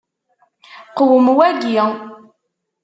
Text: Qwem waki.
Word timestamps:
Qwem 0.95 1.25
waki. 1.37 1.73